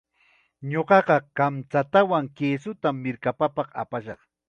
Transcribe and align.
Ñuqaqa 0.71 1.17
kamchatawan 1.37 2.25
kisutam 2.37 2.95
mirkapapaq 3.03 3.69
apashaq. 3.81 4.19